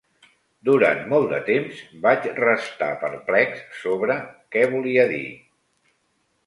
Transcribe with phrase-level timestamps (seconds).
[0.69, 4.19] Durant molt de temps vaig restar perplex sobre
[4.57, 5.25] què volia dir.